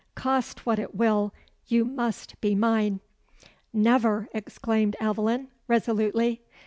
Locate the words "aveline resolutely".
4.99-6.41